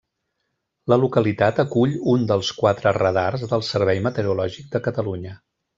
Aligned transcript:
La 0.93 0.97
localitat 1.01 1.61
acull 1.65 1.93
un 2.15 2.25
dels 2.33 2.51
quatre 2.63 2.97
radars 3.01 3.47
del 3.53 3.67
Servei 3.71 4.05
Meteorològic 4.09 4.77
de 4.77 4.85
Catalunya. 4.91 5.41